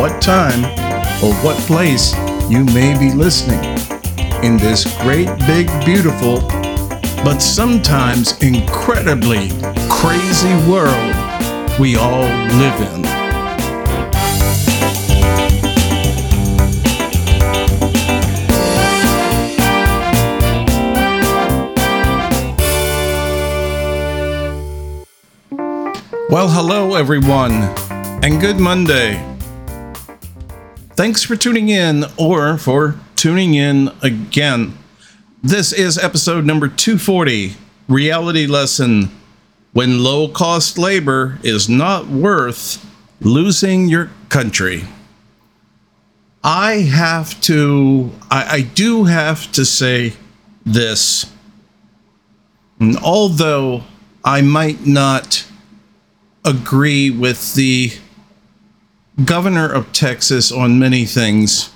[0.00, 0.64] what time,
[1.22, 2.14] or what place
[2.48, 3.62] you may be listening
[4.42, 6.40] in this great, big, beautiful,
[7.22, 9.50] but sometimes incredibly
[9.90, 11.14] crazy world
[11.78, 13.02] we all live in.
[26.30, 27.52] Well, hello, everyone,
[28.24, 29.29] and good Monday.
[31.00, 34.76] Thanks for tuning in or for tuning in again.
[35.42, 37.54] This is episode number 240
[37.88, 39.10] Reality Lesson
[39.72, 42.86] When Low Cost Labor is Not Worth
[43.22, 44.84] Losing Your Country.
[46.44, 50.12] I have to, I, I do have to say
[50.66, 51.32] this.
[52.78, 53.84] And although
[54.22, 55.46] I might not
[56.44, 57.90] agree with the
[59.24, 61.70] governor of Texas on many things.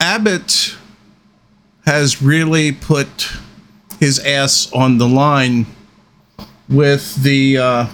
[0.00, 0.76] Abbott
[1.86, 3.32] has really put
[4.00, 5.66] his ass on the line
[6.68, 7.86] with the uh,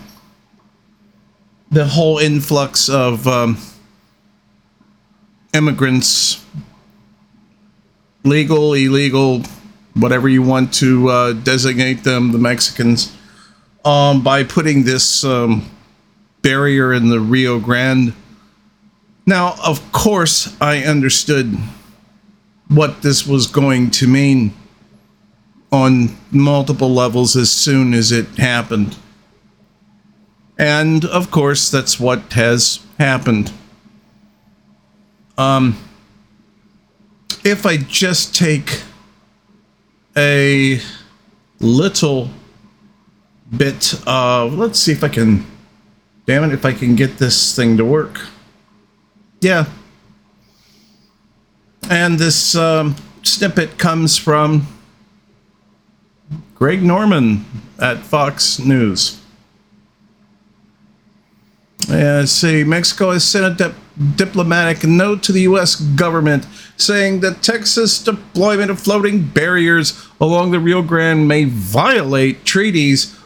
[1.71, 3.59] the whole influx of um,
[5.53, 6.45] immigrants,
[8.25, 9.43] legal, illegal,
[9.95, 13.15] whatever you want to uh, designate them, the Mexicans
[13.85, 15.69] um, by putting this um,
[16.43, 18.15] barrier in the Rio Grande.
[19.27, 21.57] Now, of course, I understood
[22.69, 24.55] what this was going to mean
[25.71, 28.97] on multiple levels as soon as it happened.
[30.59, 33.53] And of course, that's what has happened.
[35.37, 35.77] Um,
[37.45, 38.83] if I just take
[40.17, 40.81] a
[41.61, 42.29] little
[43.57, 45.47] bit of let's see if I can
[46.29, 48.21] damn it if I can get this thing to work.
[49.41, 49.65] Yeah.
[51.89, 54.67] And this um, snippet comes from
[56.55, 57.47] Greg Norman
[57.79, 59.23] at Fox News.
[61.91, 65.77] Uh, see, Mexico has sent a dip- diplomatic note to the U.S.
[65.77, 66.47] government
[66.77, 73.18] saying that Texas deployment of floating barriers along the Rio Grande may violate treaties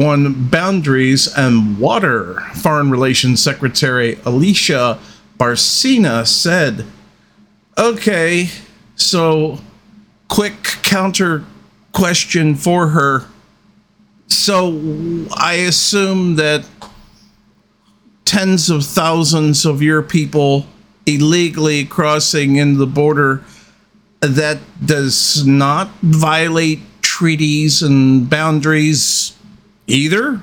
[0.00, 2.40] on boundaries and water.
[2.54, 4.98] Foreign Relations Secretary Alicia
[5.38, 6.86] Bárcena said,
[7.78, 8.48] Okay,
[8.96, 9.58] so
[10.28, 11.44] quick counter
[11.92, 13.26] question for her.
[14.28, 16.66] So I assume that
[18.24, 20.66] tens of thousands of your people
[21.06, 23.42] illegally crossing in the border
[24.20, 29.36] that does not violate treaties and boundaries
[29.90, 30.40] either?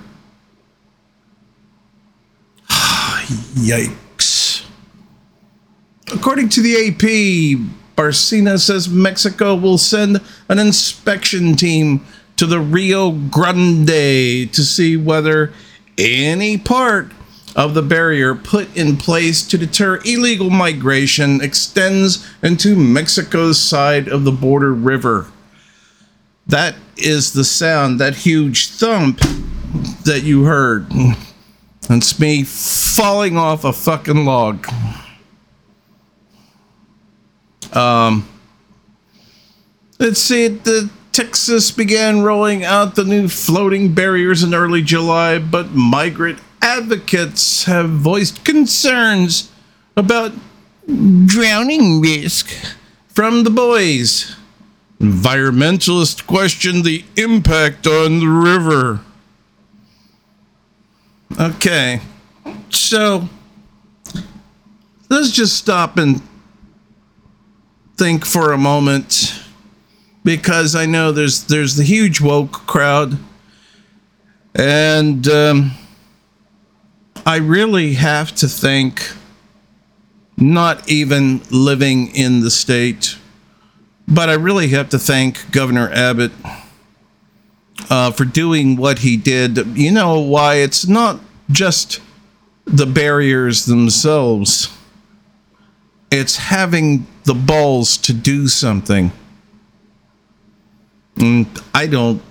[2.69, 4.65] Yikes.
[6.13, 7.59] According to the AP,
[7.97, 15.51] Bárcena says Mexico will send an inspection team to the Rio Grande to see whether
[15.97, 17.11] any part
[17.55, 24.23] of the barrier put in place to deter illegal migration extends into Mexico's side of
[24.23, 25.25] the border river.
[26.47, 29.19] That is the sound, that huge thump
[30.05, 30.87] that you heard.
[31.89, 34.67] It's me falling off a fucking log.
[37.73, 38.27] Um,
[39.99, 40.47] let's see.
[40.47, 47.65] The Texas began rolling out the new floating barriers in early July, but migrant advocates
[47.65, 49.51] have voiced concerns
[49.97, 50.31] about
[51.25, 52.49] drowning risk
[53.07, 54.36] from the buoys.
[54.99, 59.01] Environmentalists question the impact on the river.
[61.39, 62.01] Okay,
[62.69, 63.29] so
[65.09, 66.21] let's just stop and
[67.95, 69.43] think for a moment
[70.23, 73.19] because I know there's there's the huge woke crowd,
[74.55, 75.71] and um,
[77.25, 79.11] I really have to think
[80.37, 83.17] not even living in the state
[84.07, 86.31] but I really have to thank Governor Abbott
[87.89, 89.57] uh, for doing what he did.
[89.77, 90.55] You know why?
[90.55, 91.19] It's not
[91.51, 92.01] just
[92.65, 94.75] the barriers themselves.
[96.11, 99.11] It's having the balls to do something.
[101.17, 102.21] And I don't,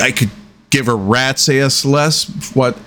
[0.00, 0.30] I could
[0.70, 2.78] give a rat's ass less what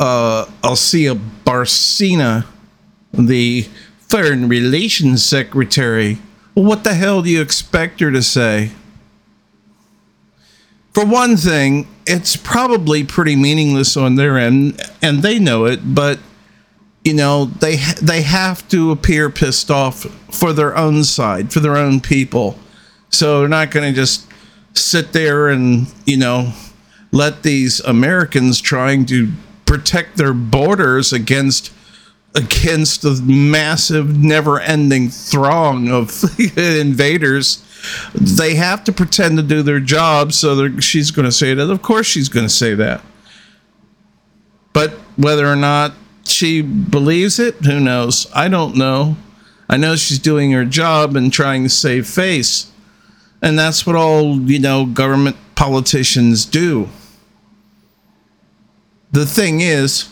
[0.00, 2.44] uh, Alicia Bárcena,
[3.12, 3.66] the
[3.98, 6.18] Foreign Relations Secretary,
[6.62, 8.70] what the hell do you expect her to say?
[10.94, 15.94] For one thing, it's probably pretty meaningless on their end, and they know it.
[15.94, 16.18] But
[17.04, 20.04] you know, they they have to appear pissed off
[20.34, 22.58] for their own side, for their own people.
[23.10, 24.26] So they're not going to just
[24.72, 26.52] sit there and you know
[27.12, 29.30] let these Americans trying to
[29.66, 31.72] protect their borders against
[32.36, 36.22] against the massive, never-ending throng of
[36.56, 37.64] invaders.
[38.14, 41.70] They have to pretend to do their job, so she's going to say that.
[41.70, 43.02] Of course, she's going to say that.
[44.72, 45.94] But whether or not
[46.24, 48.26] she believes it, who knows?
[48.34, 49.16] I don't know.
[49.68, 52.70] I know she's doing her job and trying to save face.
[53.42, 56.88] And that's what all, you know, government politicians do.
[59.12, 60.08] The thing is,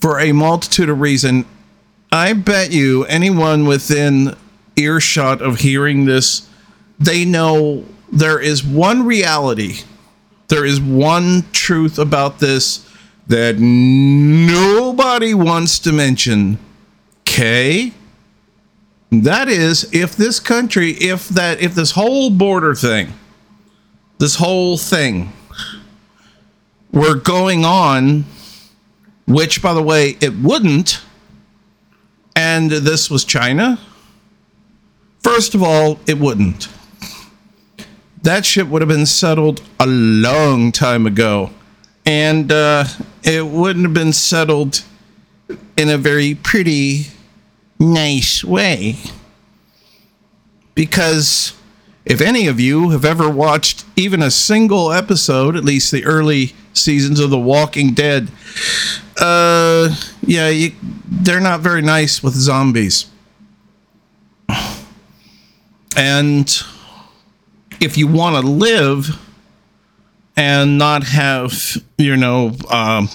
[0.00, 1.44] for a multitude of reasons.
[2.10, 4.36] I bet you anyone within
[4.76, 6.48] earshot of hearing this,
[6.98, 9.80] they know there is one reality.
[10.48, 12.88] There is one truth about this
[13.26, 16.58] that nobody wants to mention.
[17.20, 17.92] Okay?
[19.10, 23.12] That is if this country, if that if this whole border thing,
[24.18, 25.32] this whole thing
[26.92, 28.24] were going on
[29.28, 31.02] which, by the way, it wouldn't.
[32.34, 33.78] And this was China.
[35.20, 36.68] First of all, it wouldn't.
[38.22, 41.50] That shit would have been settled a long time ago.
[42.06, 42.84] And uh,
[43.22, 44.82] it wouldn't have been settled
[45.76, 47.08] in a very pretty,
[47.78, 48.96] nice way.
[50.74, 51.52] Because
[52.06, 56.54] if any of you have ever watched even a single episode, at least the early
[56.72, 58.30] seasons of The Walking Dead,
[59.18, 60.72] uh, yeah, you,
[61.06, 63.06] they're not very nice with zombies.
[65.96, 66.48] And
[67.80, 69.18] if you want to live
[70.36, 73.08] and not have, you know, um,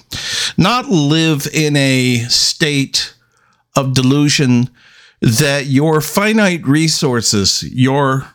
[0.57, 3.15] not live in a state
[3.75, 4.69] of delusion
[5.21, 8.27] that your finite resources, your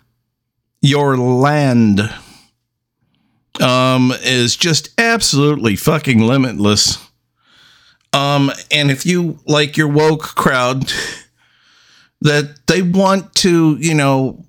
[0.80, 2.00] your land
[3.60, 7.07] um, is just absolutely fucking limitless.
[8.18, 10.92] Um, and if you like your woke crowd,
[12.20, 14.44] that they want to, you know,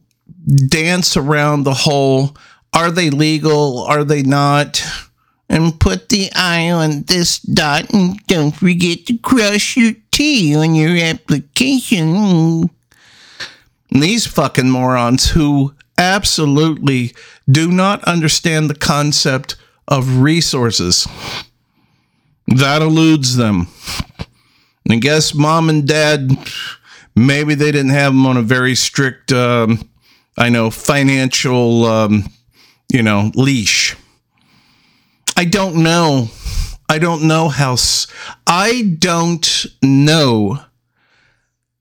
[0.68, 2.36] dance around the whole
[2.74, 3.80] are they legal?
[3.84, 4.84] Are they not?
[5.50, 10.76] And put the I on this dot and don't forget to cross your T on
[10.76, 12.70] your application.
[13.90, 17.16] these fucking morons who absolutely
[17.50, 19.56] do not understand the concept
[19.88, 21.08] of resources.
[22.56, 23.68] That eludes them.
[24.86, 26.32] And I guess mom and dad,
[27.16, 29.88] maybe they didn't have them on a very strict, um,
[30.38, 32.26] I know, financial, um,
[32.92, 33.96] you know, leash.
[35.38, 36.30] I don't know.
[36.90, 37.78] I don't know how.
[38.48, 40.60] I don't know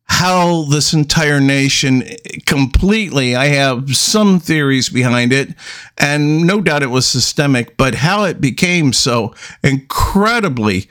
[0.09, 2.03] how this entire nation
[2.47, 5.55] completely, I have some theories behind it,
[5.97, 10.89] and no doubt it was systemic, but how it became so incredibly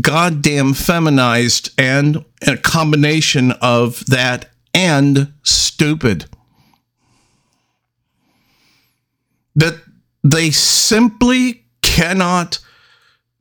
[0.00, 6.26] goddamn feminized and a combination of that and stupid.
[9.54, 9.76] That
[10.24, 12.58] they simply cannot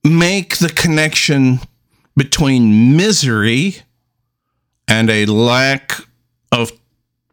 [0.04, 1.60] make the connection
[2.16, 3.78] between misery
[4.88, 5.94] and a lack
[6.51, 6.72] of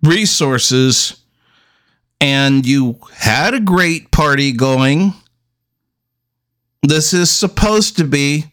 [0.02, 1.22] resources
[2.20, 5.12] and you had a great party going.
[6.82, 8.46] This is supposed to be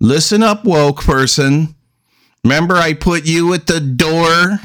[0.00, 1.74] listen up woke person.
[2.44, 4.58] Remember i put you at the door.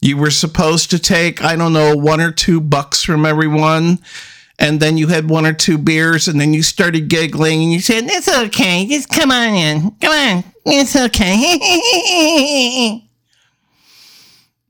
[0.00, 3.98] You were supposed to take i don't know one or two bucks from everyone
[4.58, 7.80] and then you had one or two beers and then you started giggling and you
[7.80, 8.86] said it's okay.
[8.86, 9.90] Just come on in.
[10.00, 10.44] Come on.
[10.64, 13.02] It's okay.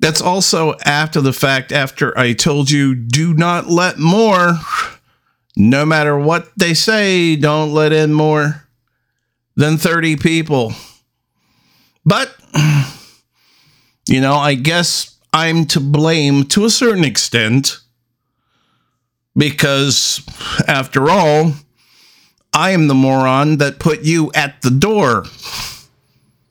[0.00, 4.58] That's also after the fact after i told you do not let more.
[5.56, 8.66] No matter what they say don't let in more
[9.56, 10.72] than 30 people.
[12.04, 12.34] But
[14.08, 17.80] you know i guess i'm to blame to a certain extent
[19.36, 20.22] because
[20.66, 21.52] after all,
[22.52, 25.24] I am the moron that put you at the door.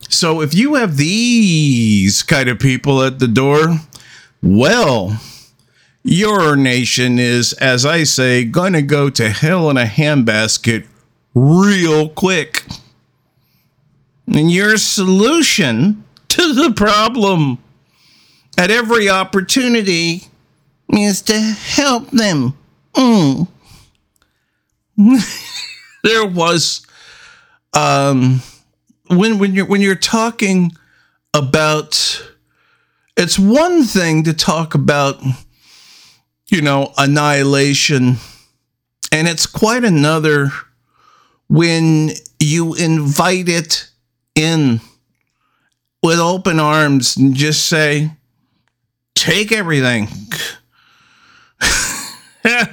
[0.09, 3.79] So if you have these kind of people at the door,
[4.41, 5.19] well,
[6.03, 10.85] your nation is, as I say, going to go to hell in a handbasket
[11.33, 12.65] real quick.
[14.27, 17.59] And your solution to the problem
[18.57, 20.23] at every opportunity
[20.89, 22.57] is to help them.
[22.95, 23.47] Mm.
[26.03, 26.85] there was
[27.73, 28.41] um
[29.07, 30.71] when when you're when you're talking
[31.33, 32.23] about
[33.17, 35.19] it's one thing to talk about
[36.49, 38.17] you know annihilation
[39.11, 40.49] and it's quite another
[41.49, 43.89] when you invite it
[44.35, 44.79] in
[46.03, 48.11] with open arms and just say
[49.15, 50.07] take everything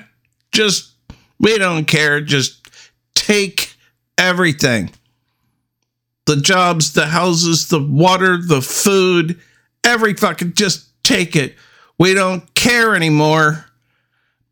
[0.53, 0.93] just
[1.39, 2.69] we don't care just
[3.15, 3.75] take
[4.19, 4.91] everything
[6.31, 9.41] the jobs, the houses, the water, the food,
[9.83, 11.57] every fucking just take it.
[11.99, 13.67] We don't care anymore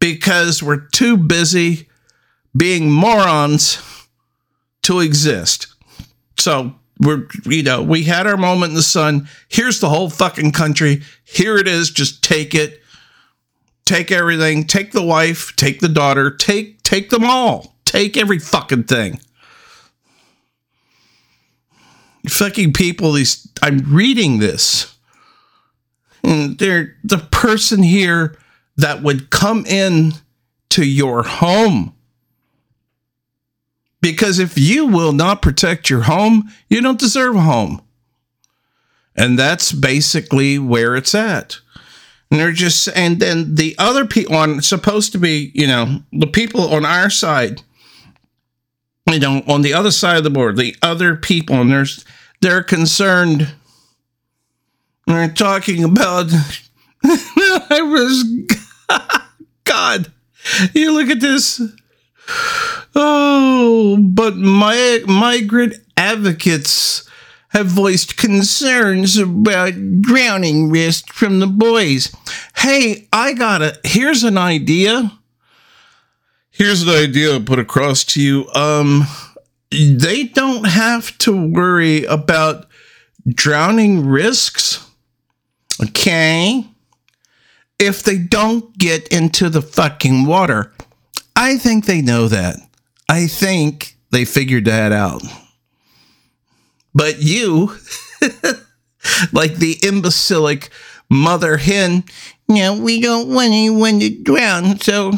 [0.01, 1.89] because we're too busy
[2.57, 3.81] being morons
[4.83, 5.69] to exist.
[6.37, 9.29] So we're, you know, we had our moment in the sun.
[9.49, 11.03] Here's the whole fucking country.
[11.25, 11.91] Here it is.
[11.91, 12.83] Just take it.
[13.89, 14.65] Take everything.
[14.65, 15.57] Take the wife.
[15.57, 16.31] Take the daughter.
[16.31, 17.75] Take, take them all.
[17.85, 19.21] Take every fucking thing
[22.29, 24.95] fucking people these I'm reading this
[26.23, 28.37] and they're the person here
[28.77, 30.13] that would come in
[30.71, 31.95] to your home
[34.01, 37.83] because if you will not protect your home you don't deserve a home
[39.17, 41.61] and that's basically where it's at
[42.31, 46.27] and they're just and then the other people on supposed to be you know the
[46.27, 47.63] people on our side
[49.13, 52.05] you know, on the other side of the board, the other people, and there's
[52.41, 53.55] they're concerned.
[55.07, 56.27] They're talking about.
[57.05, 58.25] I was.
[59.65, 60.13] God,
[60.75, 61.61] you look at this.
[62.95, 67.08] Oh, but my migrant advocates
[67.49, 72.15] have voiced concerns about drowning risk from the buoys.
[72.57, 73.79] Hey, I got a.
[73.85, 75.13] Here's an idea.
[76.51, 78.49] Here's an idea I put across to you.
[78.51, 79.07] Um,
[79.71, 82.67] they don't have to worry about
[83.29, 84.85] drowning risks.
[85.83, 86.67] Okay?
[87.79, 90.73] If they don't get into the fucking water.
[91.37, 92.57] I think they know that.
[93.09, 95.23] I think they figured that out.
[96.99, 97.77] But you,
[99.33, 100.71] like the imbecilic
[101.09, 102.03] mother hen,
[102.49, 105.13] you we don't want anyone to drown, so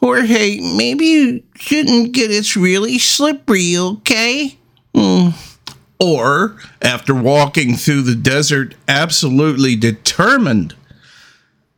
[0.00, 4.58] Jorge, maybe you shouldn't get it's really slippery, okay?
[4.96, 5.34] Mm.
[6.00, 10.74] Or, after walking through the desert, absolutely determined,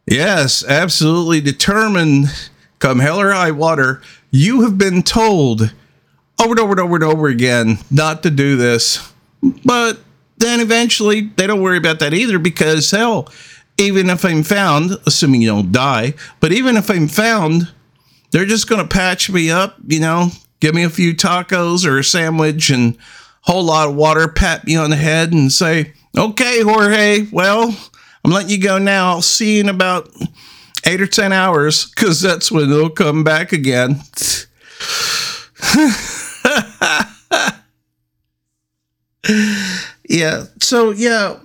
[0.07, 2.29] yes, absolutely determined,
[2.79, 5.75] come hell or high water, you have been told
[6.41, 9.13] over and over and over and over again not to do this.
[9.65, 9.99] But
[10.39, 13.29] then eventually they don't worry about that either because, hell,
[13.79, 17.73] even if I'm found, assuming you don't die, but even if I'm found,
[18.31, 20.29] they're just going to patch me up, you know,
[20.61, 22.99] give me a few tacos or a sandwich and a
[23.53, 27.77] whole lot of water, pat me on the head and say, okay, Jorge, well,
[28.25, 29.11] I'm letting you go now.
[29.11, 30.11] I'll see you in about
[30.85, 34.01] eight or 10 hours because that's when they'll come back again.
[40.09, 40.45] yeah.
[40.61, 41.39] So, yeah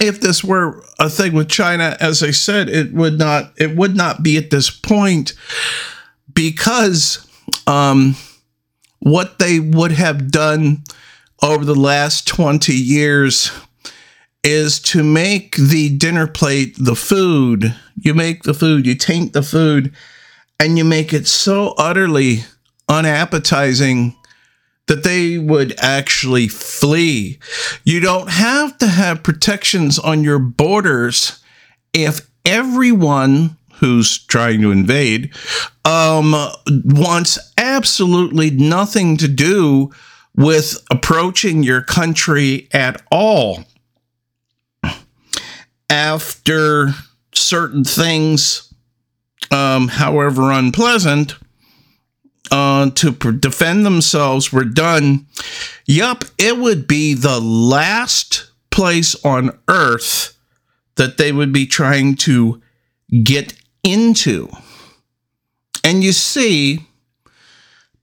[0.00, 3.96] if this were a thing with China, as I said, it would not it would
[3.96, 5.34] not be at this point
[6.34, 7.26] because
[7.66, 8.16] um,
[8.98, 10.82] what they would have done
[11.42, 13.52] over the last 20 years
[14.44, 17.74] is to make the dinner plate the food.
[17.96, 19.94] You make the food, you taint the food,
[20.58, 22.40] and you make it so utterly
[22.88, 24.16] unappetizing
[24.88, 27.38] that they would actually flee.
[27.84, 31.42] You don't have to have protections on your borders
[31.92, 35.34] if everyone who's trying to invade,
[35.84, 36.34] um,
[36.84, 39.90] wants absolutely nothing to do
[40.36, 43.64] with approaching your country at all.
[45.90, 46.94] After
[47.34, 48.72] certain things,
[49.50, 51.34] um, however unpleasant,
[52.52, 55.26] uh, to defend themselves were done,
[55.86, 60.36] yup, it would be the last place on earth
[60.96, 62.60] that they would be trying to
[63.22, 64.50] get into.
[65.82, 66.80] And you see,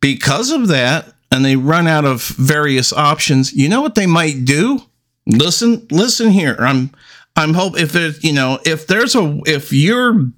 [0.01, 4.45] because of that, and they run out of various options, you know what they might
[4.45, 4.81] do?
[5.27, 6.55] Listen, listen here.
[6.59, 6.89] I'm
[7.35, 10.31] I'm hope if there's you know if there's a if you're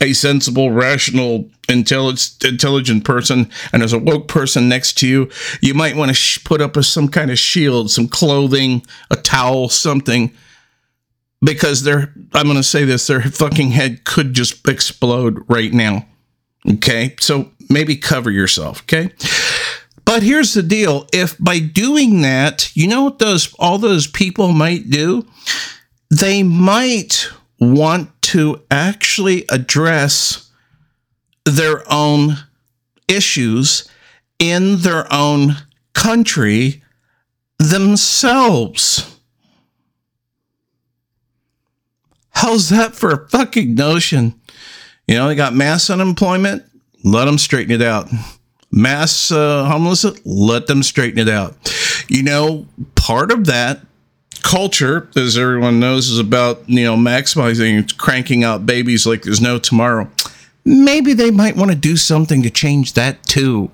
[0.00, 5.72] a sensible, rational, intelligent, intelligent person, and there's a woke person next to you, you
[5.72, 9.68] might want to sh- put up a, some kind of shield, some clothing, a towel,
[9.68, 10.32] something,
[11.42, 12.12] because they're.
[12.32, 16.06] I'm going to say this: their fucking head could just explode right now.
[16.68, 18.82] Okay, so maybe cover yourself.
[18.82, 19.10] Okay.
[20.04, 24.52] But here's the deal if by doing that, you know what those all those people
[24.52, 25.26] might do?
[26.10, 30.50] They might want to actually address
[31.44, 32.36] their own
[33.06, 33.88] issues
[34.40, 35.52] in their own
[35.92, 36.82] country
[37.60, 39.20] themselves.
[42.30, 44.34] How's that for a fucking notion?
[45.06, 46.64] You know, they got mass unemployment,
[47.04, 48.08] let them straighten it out.
[48.72, 51.54] Mass uh, homelessness, let them straighten it out.
[52.08, 53.82] You know, part of that
[54.44, 59.58] culture, as everyone knows, is about, you know, maximizing, cranking out babies like there's no
[59.58, 60.08] tomorrow.
[60.66, 63.70] Maybe they might want to do something to change that too.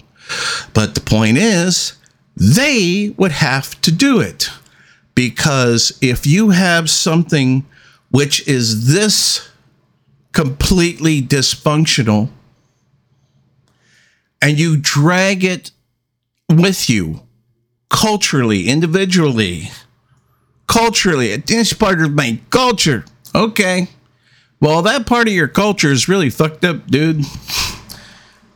[0.72, 1.94] But the point is,
[2.36, 4.48] they would have to do it.
[5.16, 7.66] Because if you have something
[8.10, 9.50] which is this
[10.32, 12.30] completely dysfunctional
[14.40, 15.72] and you drag it
[16.48, 17.22] with you
[17.88, 19.70] culturally, individually,
[20.70, 23.04] culturally, it's part of my culture.
[23.34, 23.88] Okay.
[24.60, 27.24] Well, that part of your culture is really fucked up, dude.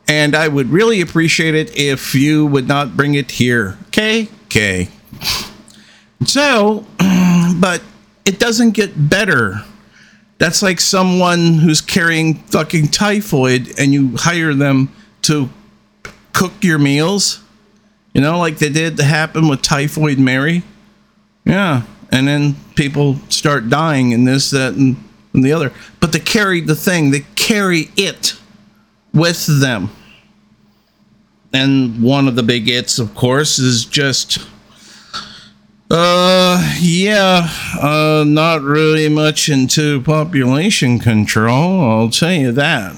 [0.07, 3.77] And I would really appreciate it if you would not bring it here.
[3.87, 4.29] Okay?
[4.45, 4.87] Okay.
[6.25, 6.85] So,
[7.59, 7.81] but
[8.23, 9.63] it doesn't get better.
[10.37, 14.93] That's like someone who's carrying fucking typhoid and you hire them
[15.23, 15.49] to
[16.31, 17.43] cook your meals.
[18.13, 20.63] You know, like they did happen with Typhoid Mary.
[21.43, 21.83] Yeah.
[22.15, 24.95] And then people start dying and this, that, and,
[25.33, 25.73] and the other.
[25.99, 28.35] But they carry the thing, they carry it
[29.13, 29.89] with them.
[31.51, 34.39] And one of the big its, of course, is just
[35.91, 37.49] uh, yeah,
[37.81, 42.95] uh, not really much into population control, I'll tell you that.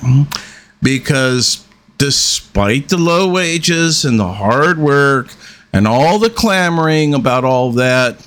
[0.81, 1.65] Because
[1.97, 5.33] despite the low wages and the hard work
[5.73, 8.25] and all the clamoring about all that,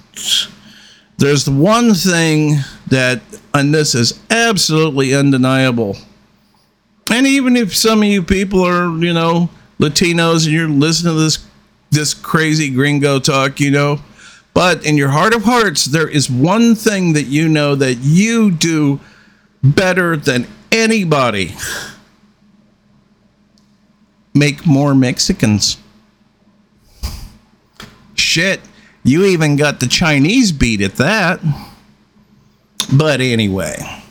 [1.21, 2.57] there's one thing
[2.89, 3.21] that,
[3.53, 5.97] and this is absolutely undeniable.
[7.13, 11.21] And even if some of you people are, you know, Latinos and you're listening to
[11.21, 11.47] this
[11.91, 14.01] this crazy gringo talk, you know,
[14.55, 18.51] but in your heart of hearts, there is one thing that you know that you
[18.51, 19.01] do
[19.63, 21.55] better than anybody
[24.33, 25.79] make more Mexicans.
[28.15, 28.61] Shit,
[29.03, 31.41] you even got the Chinese beat at that.
[32.93, 34.03] But anyway,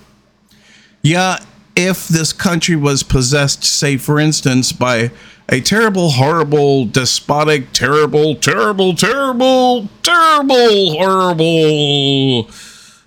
[1.02, 1.40] yeah,
[1.76, 5.12] if this country was possessed, say, for instance, by
[5.50, 12.44] a terrible, horrible, despotic, terrible, terrible, terrible, terrible, horrible,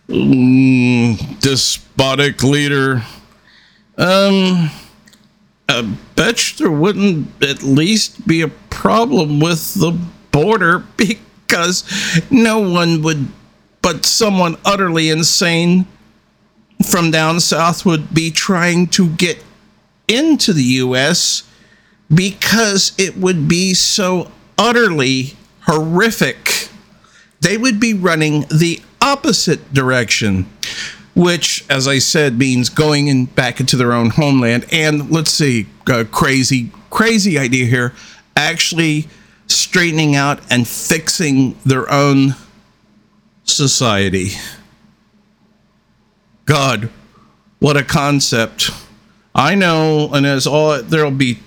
[0.08, 3.04] mm, despotic leader.
[3.96, 4.70] Um,
[5.68, 9.96] I bet there wouldn't at least be a problem with the
[10.32, 11.22] border because
[12.30, 13.28] no one would,
[13.80, 15.86] but someone utterly insane
[16.88, 19.42] from down south would be trying to get
[20.08, 21.44] into the U.S
[22.12, 26.68] because it would be so utterly horrific.
[27.40, 30.46] They would be running the opposite direction,
[31.14, 34.66] which, as I said, means going in back into their own homeland.
[34.70, 35.66] And let's see,
[36.10, 37.94] crazy, crazy idea here,
[38.36, 39.08] actually
[39.54, 42.34] straightening out and fixing their own
[43.44, 44.30] society.
[46.44, 46.90] God,
[47.58, 48.70] what a concept.
[49.34, 51.38] I know, and as all there'll be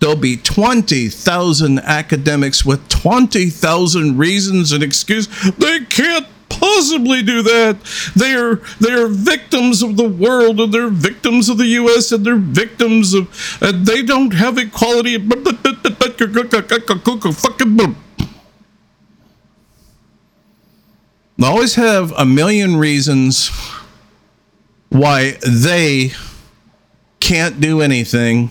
[0.00, 5.52] there'll be 20,000 academics with 20,000 reasons and excuses.
[5.52, 7.76] They can't possibly do that.
[8.14, 13.14] They're they're victims of the world and they're victims of the US and they're victims
[13.14, 13.28] of
[13.62, 15.16] and they don't have equality.
[21.38, 23.50] They always have a million reasons
[24.90, 26.12] why they
[27.20, 28.50] can't do anything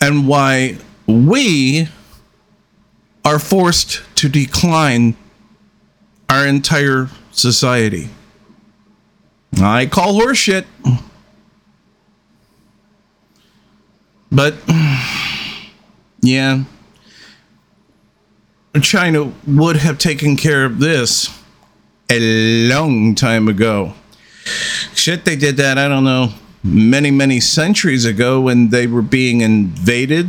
[0.00, 1.88] and why we
[3.24, 5.16] are forced to decline
[6.28, 8.08] our entire society.
[9.60, 10.64] I call horseshit.
[14.32, 14.54] But,
[16.26, 16.64] yeah.
[18.80, 21.30] China would have taken care of this
[22.10, 23.94] a long time ago.
[24.94, 26.30] Shit, they did that, I don't know,
[26.62, 30.28] many, many centuries ago when they were being invaded.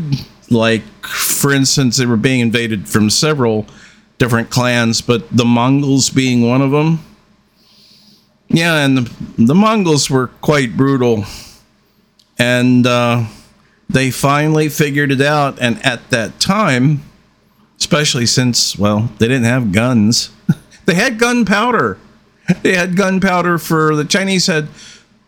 [0.50, 3.66] Like, for instance, they were being invaded from several
[4.18, 7.00] different clans, but the Mongols being one of them.
[8.48, 11.26] Yeah, and the, the Mongols were quite brutal.
[12.38, 13.26] And uh,
[13.90, 15.60] they finally figured it out.
[15.60, 17.04] And at that time,
[17.80, 20.32] especially since, well, they didn't have guns,
[20.86, 21.98] they had gunpowder.
[22.62, 24.68] They had gunpowder for the Chinese had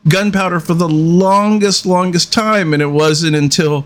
[0.08, 2.74] gunpowder for the longest, longest time.
[2.74, 3.86] And it wasn't until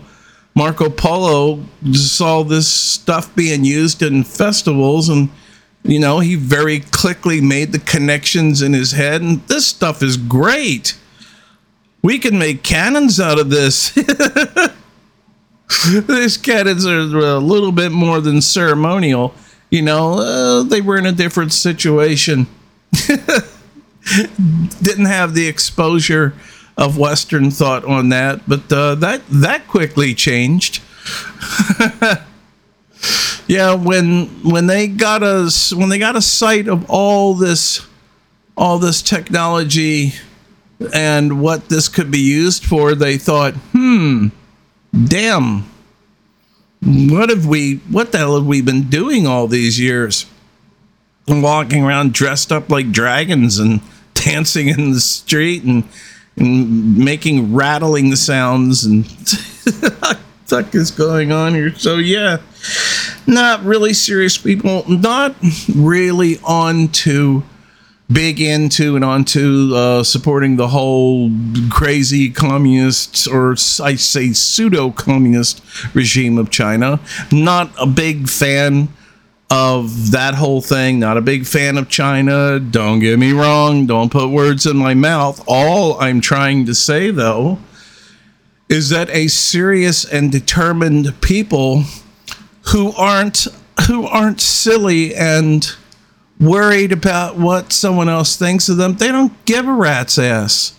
[0.54, 5.30] Marco Polo saw this stuff being used in festivals and
[5.84, 10.16] you know, he very quickly made the connections in his head and this stuff is
[10.16, 10.96] great.
[12.02, 13.92] We can make cannons out of this.
[15.84, 19.34] These cannons are a little bit more than ceremonial.
[19.70, 22.48] You know, uh, they were in a different situation.
[24.82, 26.34] Didn't have the exposure
[26.76, 30.82] of Western thought on that, but uh, that that quickly changed.
[33.46, 37.86] yeah, when when they got us when they got a sight of all this
[38.56, 40.14] all this technology
[40.92, 44.28] and what this could be used for, they thought, hmm,
[45.06, 45.64] damn,
[46.82, 50.26] what have we what the hell have we been doing all these years?
[51.28, 53.80] Walking around dressed up like dragons and
[54.14, 55.84] dancing in the street and
[56.36, 59.06] and making rattling sounds and
[60.52, 61.74] fuck is going on here?
[61.76, 62.38] So yeah,
[63.26, 65.34] not really serious people, not
[65.74, 67.42] really on to
[68.12, 71.30] big into and onto uh, supporting the whole
[71.70, 75.62] crazy communist or I say pseudo communist
[75.94, 77.00] regime of China.
[77.30, 78.88] Not a big fan
[79.50, 80.98] of that whole thing.
[80.98, 82.58] Not a big fan of China.
[82.58, 83.86] Don't get me wrong.
[83.86, 85.44] Don't put words in my mouth.
[85.46, 87.58] All I'm trying to say, though,
[88.70, 91.84] is that a serious and determined people
[92.72, 93.46] who aren't
[93.86, 95.76] who aren't silly and
[96.40, 100.78] worried about what someone else thinks of them, they don't give a rat's ass.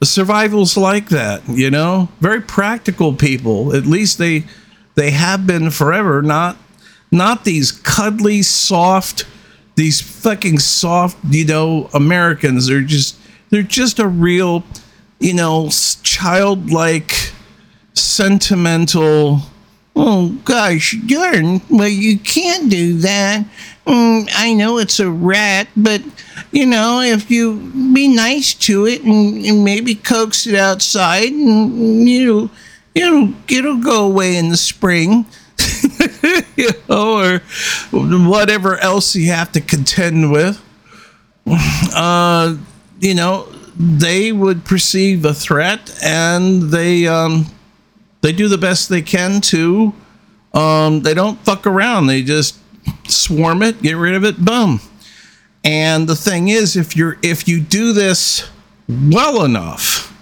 [0.00, 2.08] The survival's like that, you know?
[2.20, 3.74] Very practical people.
[3.74, 4.44] At least they
[4.94, 6.56] they have been forever, not
[7.10, 9.26] not these cuddly, soft,
[9.76, 12.66] these fucking soft, you know, Americans.
[12.66, 13.16] They're just
[13.50, 14.64] they're just a real,
[15.18, 15.68] you know,
[16.02, 17.32] childlike,
[17.94, 19.40] sentimental.
[20.10, 21.60] Oh gosh, darn!
[21.68, 23.44] Well, you can't do that.
[23.86, 26.00] Mm, I know it's a rat, but
[26.50, 32.08] you know, if you be nice to it and, and maybe coax it outside, and
[32.08, 32.50] you know,
[32.94, 35.26] it'll it'll go away in the spring.
[36.56, 37.42] you know, or
[37.90, 40.58] whatever else you have to contend with.
[41.94, 42.56] Uh,
[42.98, 47.44] you know, they would perceive a threat, and they um,
[48.20, 49.92] they do the best they can to.
[50.54, 52.06] Um, they don't fuck around.
[52.06, 52.58] They just
[53.06, 54.80] swarm it, get rid of it, boom.
[55.64, 58.48] And the thing is, if you're if you do this
[58.88, 60.16] well enough,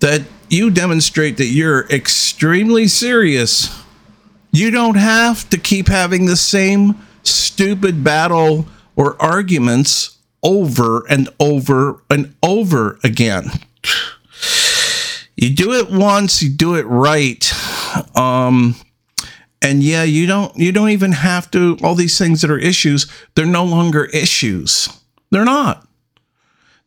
[0.00, 3.80] that you demonstrate that you're extremely serious
[4.52, 8.66] you don't have to keep having the same stupid battle
[8.96, 13.50] or arguments over and over and over again.
[15.40, 17.50] You do it once, you do it right.
[18.14, 18.76] Um,
[19.62, 23.10] and yeah, you don't you don't even have to all these things that are issues,
[23.34, 24.90] they're no longer issues.
[25.30, 25.88] They're not.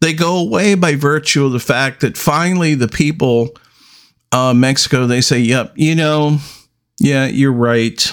[0.02, 3.56] They go away by virtue of the fact that finally the people
[4.32, 6.38] uh, Mexico they say, "Yep, you know,
[7.00, 8.12] yeah, you're right.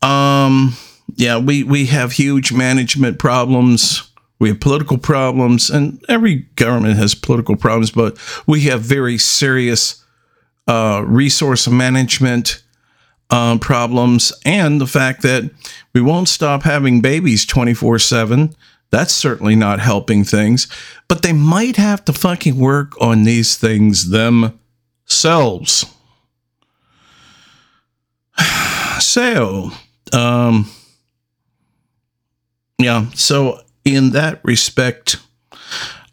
[0.00, 0.76] Um,
[1.16, 4.09] yeah, we we have huge management problems.
[4.40, 10.02] We have political problems, and every government has political problems, but we have very serious
[10.66, 12.62] uh, resource management
[13.28, 15.50] uh, problems, and the fact that
[15.92, 18.54] we won't stop having babies 24 7.
[18.90, 20.66] That's certainly not helping things,
[21.06, 25.84] but they might have to fucking work on these things themselves.
[29.00, 29.70] So,
[30.12, 30.70] um,
[32.78, 33.06] yeah.
[33.14, 35.16] So in that respect,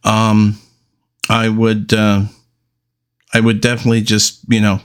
[0.04, 0.58] um,
[1.30, 2.24] I would, uh,
[3.34, 4.82] I would definitely just, you know,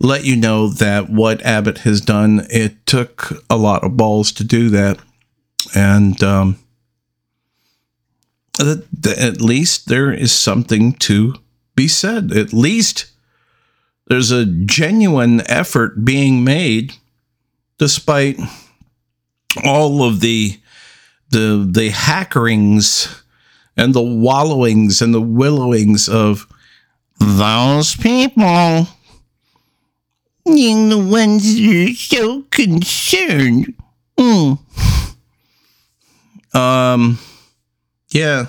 [0.00, 4.44] let you know that what Abbott has done, it took a lot of balls to
[4.44, 4.98] do that.
[5.74, 6.58] And, um,
[8.58, 11.34] at least there is something to
[11.74, 12.32] be said.
[12.32, 13.06] At least
[14.08, 16.94] there's a genuine effort being made
[17.78, 18.38] despite
[19.64, 20.60] all of the
[21.30, 23.22] the the hackerings
[23.76, 26.46] and the wallowings and the willowings of
[27.18, 28.86] those people
[30.44, 33.74] being the ones that are so concerned.
[34.18, 34.58] Mm.
[36.54, 37.18] Um,
[38.10, 38.46] yeah.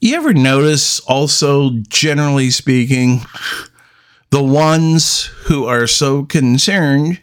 [0.00, 3.20] You ever notice also, generally speaking,
[4.30, 7.20] the ones who are so concerned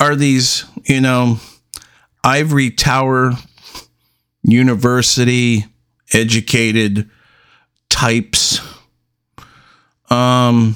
[0.00, 1.38] are these, you know,
[2.24, 3.32] ivory tower
[4.42, 5.64] university
[6.12, 7.08] educated
[7.88, 8.60] types
[10.10, 10.74] um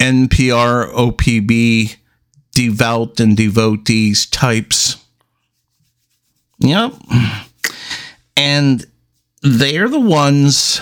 [0.00, 1.98] npr opb
[2.54, 4.96] devout and devotees types.
[6.60, 6.94] Yep.
[8.36, 8.86] And
[9.42, 10.80] they're the ones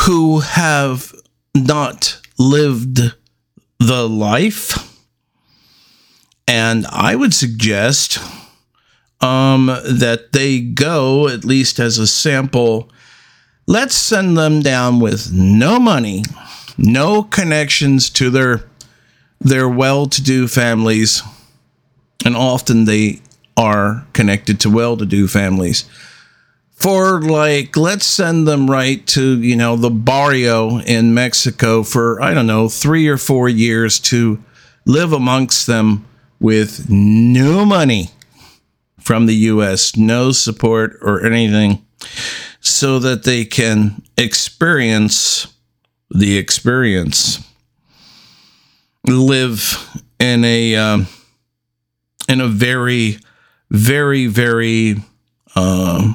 [0.00, 1.14] who have
[1.54, 3.00] not lived
[3.78, 4.84] the life.
[6.46, 8.18] And i would suggest
[9.20, 12.90] um, that they go, at least as a sample.
[13.66, 16.24] Let's send them down with no money,
[16.76, 18.64] no connections to their
[19.40, 21.22] their well-to-do families,
[22.24, 23.20] and often they
[23.56, 25.84] are connected to well-to-do families.
[26.72, 32.34] For like, let's send them right to you know the barrio in Mexico for I
[32.34, 34.42] don't know three or four years to
[34.86, 36.06] live amongst them
[36.40, 38.12] with no money
[39.08, 41.82] from the US, no support or anything,
[42.60, 45.46] so that they can experience
[46.10, 47.42] the experience,
[49.06, 51.06] live in a um,
[52.28, 53.16] in a very,
[53.70, 54.96] very, very
[55.56, 56.12] uh,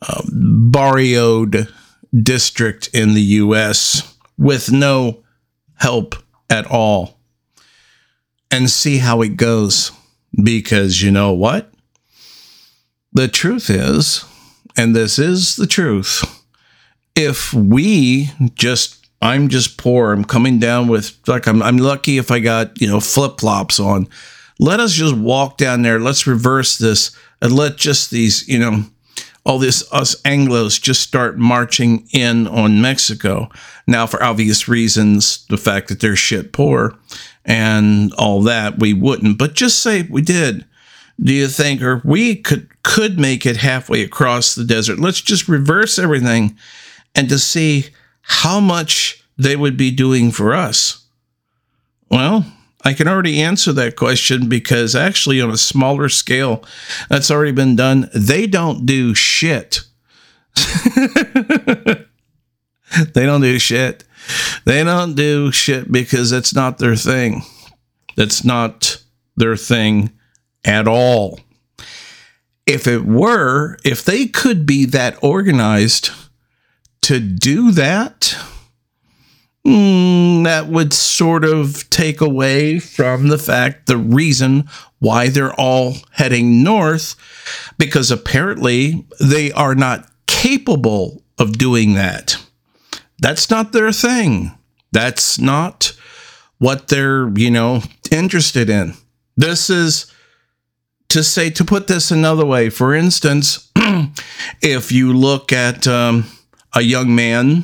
[0.00, 1.68] uh, barrioed
[2.16, 4.16] district in the U.S.
[4.38, 5.24] with no
[5.74, 6.14] help
[6.48, 7.18] at all,
[8.52, 9.90] and see how it goes.
[10.40, 11.73] Because you know what?
[13.14, 14.24] The truth is,
[14.76, 16.24] and this is the truth,
[17.14, 20.12] if we just I'm just poor.
[20.12, 24.06] I'm coming down with like I'm I'm lucky if I got, you know, flip-flops on.
[24.58, 25.98] Let us just walk down there.
[25.98, 28.84] Let's reverse this and let just these, you know,
[29.46, 33.48] all this us Anglos just start marching in on Mexico.
[33.86, 36.94] Now, for obvious reasons, the fact that they're shit poor
[37.44, 39.38] and all that, we wouldn't.
[39.38, 40.66] But just say we did
[41.20, 44.98] do you think or we could could make it halfway across the desert?
[44.98, 46.56] Let's just reverse everything
[47.14, 47.86] and to see
[48.22, 51.04] how much they would be doing for us.
[52.10, 52.44] Well
[52.86, 56.62] i can already answer that question because actually on a smaller scale
[57.08, 58.10] that's already been done.
[58.14, 59.80] They don't do shit.
[63.14, 64.04] They don't do shit.
[64.64, 67.42] They don't do shit because that's not their thing.
[68.16, 69.02] That's not
[69.36, 70.12] their thing
[70.64, 71.40] at all.
[72.66, 76.10] If it were, if they could be that organized
[77.02, 78.36] to do that,
[79.66, 85.96] mm, that would sort of take away from the fact, the reason why they're all
[86.12, 87.16] heading north,
[87.76, 92.38] because apparently they are not capable of doing that.
[93.18, 94.52] That's not their thing.
[94.92, 95.92] That's not
[96.58, 98.94] what they're, you know, interested in.
[99.36, 100.10] This is
[101.14, 103.70] to say, to put this another way, for instance,
[104.60, 106.24] if you look at um,
[106.74, 107.62] a young man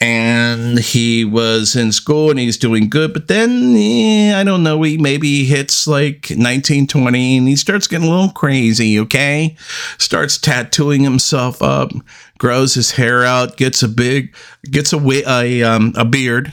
[0.00, 4.80] and he was in school and he's doing good, but then eh, I don't know,
[4.82, 9.56] he maybe hits like 19, 20 and he starts getting a little crazy, okay?
[9.98, 11.90] Starts tattooing himself up,
[12.38, 14.36] grows his hair out, gets a big,
[14.70, 14.98] gets a,
[15.28, 16.52] a, um, a beard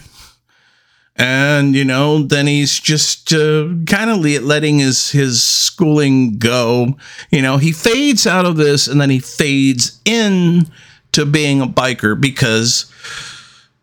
[1.20, 6.98] and you know then he's just uh, kind of letting his his schooling go.
[7.30, 10.72] You know he fades out of this and then he fades in
[11.12, 12.92] to being a biker because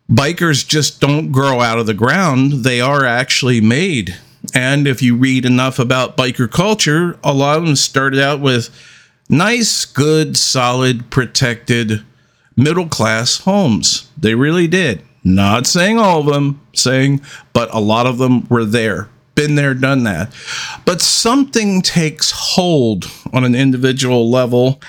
[0.09, 2.63] bikers just don't grow out of the ground.
[2.63, 4.17] They are actually made.
[4.53, 8.69] And if you read enough about biker culture a lot of them started out with
[9.29, 12.03] nice good solid protected
[12.55, 14.09] middle class homes.
[14.17, 17.21] They really did not saying all of them, saying,
[17.53, 19.09] but a lot of them were there.
[19.35, 20.33] Been there, done that.
[20.85, 24.81] But something takes hold on an individual level.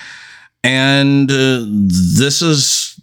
[0.64, 2.98] And uh, this is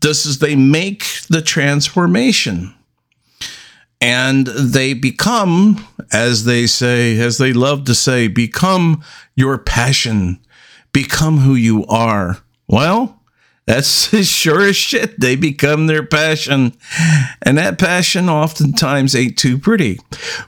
[0.00, 2.74] this is they make the transformation
[4.00, 5.82] and they become
[6.12, 9.02] as they say as they love to say become
[9.34, 10.38] your passion
[10.92, 12.36] become who you are
[12.68, 13.18] well
[13.66, 15.20] that's as sure as shit.
[15.20, 16.74] They become their passion.
[17.42, 19.98] And that passion oftentimes ain't too pretty.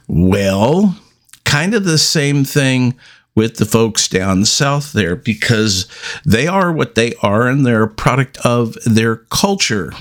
[0.07, 0.97] Well,
[1.45, 2.95] kind of the same thing
[3.35, 5.87] with the folks down south there because
[6.25, 9.93] they are what they are and they're a product of their culture.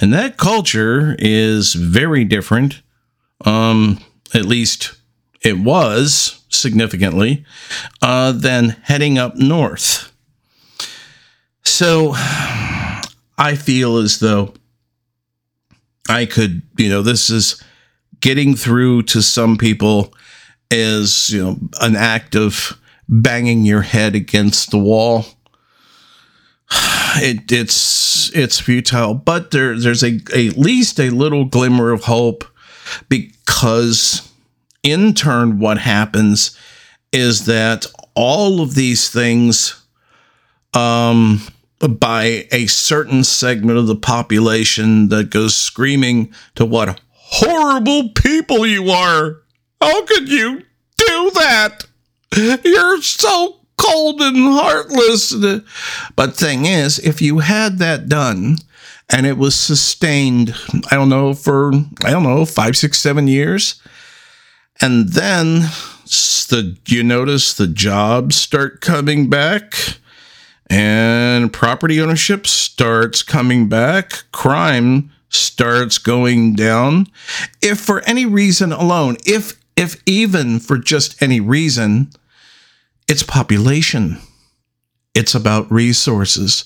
[0.00, 2.80] And that culture is very different.
[3.44, 3.98] Um,
[4.32, 4.94] at least
[5.42, 7.44] it was significantly,
[8.02, 10.07] uh, than heading up north.
[11.68, 12.12] So
[13.36, 14.54] I feel as though
[16.08, 17.62] I could, you know, this is
[18.20, 20.12] getting through to some people
[20.72, 22.76] as, you know, an act of
[23.08, 25.26] banging your head against the wall.
[27.20, 32.44] It, it's it's futile, but there there's a at least a little glimmer of hope
[33.08, 34.30] because
[34.82, 36.56] in turn what happens
[37.10, 39.82] is that all of these things
[40.74, 41.40] um
[41.78, 48.90] by a certain segment of the population that goes screaming to what horrible people you
[48.90, 49.42] are.
[49.80, 50.62] How could you
[50.96, 51.86] do that?
[52.64, 55.34] You're so cold and heartless.
[56.16, 58.58] But thing is, if you had that done
[59.08, 60.54] and it was sustained,
[60.90, 61.72] I don't know, for
[62.04, 63.80] I don't know, five, six, seven years,
[64.80, 65.60] and then
[66.48, 69.98] the you notice the jobs start coming back
[70.70, 77.06] and property ownership starts coming back, crime starts going down.
[77.62, 82.10] If for any reason alone, if if even for just any reason,
[83.06, 84.18] it's population.
[85.14, 86.64] It's about resources.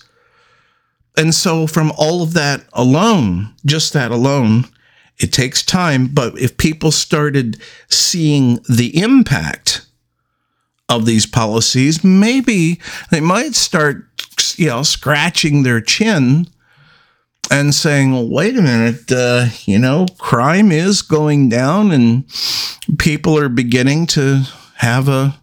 [1.17, 4.65] And so from all of that alone, just that alone,
[5.19, 9.87] it takes time, but if people started seeing the impact
[10.88, 14.05] of these policies, maybe they might start,
[14.57, 16.47] you know, scratching their chin
[17.51, 22.25] and saying, well, wait a minute, uh, you know, crime is going down and
[22.99, 24.42] people are beginning to
[24.77, 25.38] have a,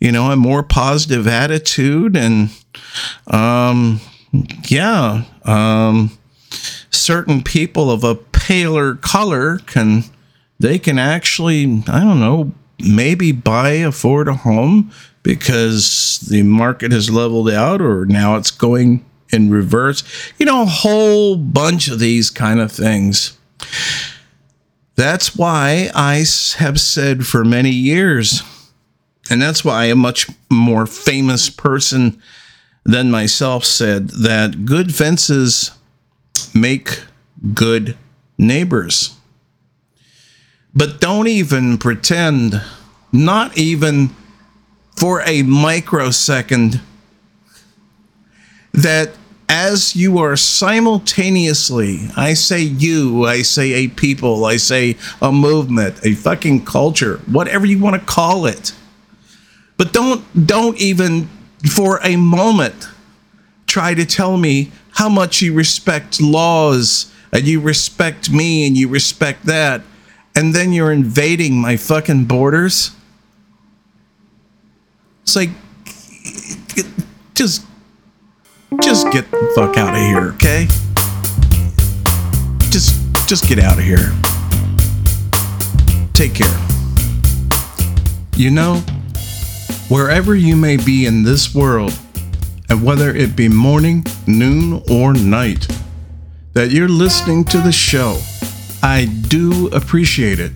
[0.00, 2.16] you know, a more positive attitude.
[2.16, 2.50] And,
[3.28, 4.00] um,
[4.68, 6.16] yeah, um,
[6.90, 10.04] certain people of a paler color can,
[10.58, 14.90] they can actually, I don't know, maybe buy, afford a home
[15.22, 20.02] because the market has leveled out or now it's going in reverse.
[20.38, 23.36] You know, a whole bunch of these kind of things.
[24.96, 26.24] That's why I
[26.56, 28.42] have said for many years,
[29.30, 32.20] and that's why a much more famous person
[32.84, 35.70] than myself said that good fences
[36.54, 37.02] make
[37.54, 37.96] good
[38.38, 39.17] neighbors.
[40.78, 42.62] But don't even pretend,
[43.10, 44.10] not even
[44.96, 46.80] for a microsecond,
[48.72, 49.10] that
[49.48, 55.98] as you are simultaneously, I say you, I say a people, I say a movement,
[56.06, 58.72] a fucking culture, whatever you want to call it.
[59.78, 61.28] But don't don't even
[61.68, 62.86] for a moment
[63.66, 68.86] try to tell me how much you respect laws and you respect me and you
[68.86, 69.82] respect that
[70.38, 72.92] and then you're invading my fucking borders.
[75.24, 75.50] It's like,
[77.34, 77.66] just,
[78.80, 80.68] just get the fuck out of here, okay?
[82.70, 82.94] Just,
[83.26, 84.12] just get out of here.
[86.12, 86.56] Take care.
[88.36, 88.76] You know,
[89.88, 91.98] wherever you may be in this world,
[92.68, 95.66] and whether it be morning, noon, or night,
[96.52, 98.20] that you're listening to the show
[98.82, 100.52] I do appreciate it.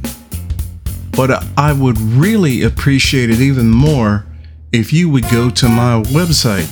[1.13, 4.25] But I would really appreciate it even more
[4.73, 6.69] if you would go to my website.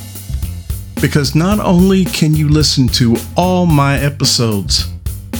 [1.01, 4.87] Because not only can you listen to all my episodes,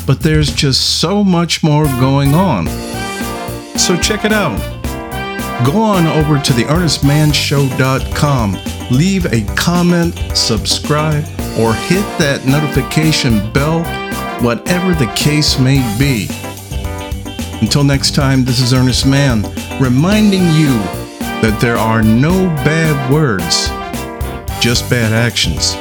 [0.05, 2.67] but there's just so much more going on.
[3.77, 4.59] So check it out.
[5.65, 8.57] Go on over to the earnestmanshow.com,
[8.91, 11.23] leave a comment, subscribe,
[11.59, 13.83] or hit that notification bell
[14.41, 16.27] whatever the case may be.
[17.61, 19.43] Until next time, this is Earnest Mann
[19.79, 20.73] reminding you
[21.41, 23.67] that there are no bad words,
[24.61, 25.75] just bad actions.